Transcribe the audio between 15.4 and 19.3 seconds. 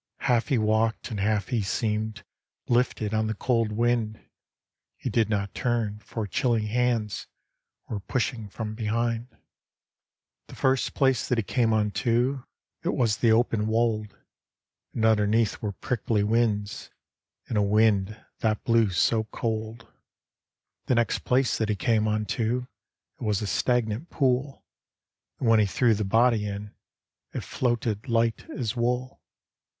were prickly whins, And a wind that blew so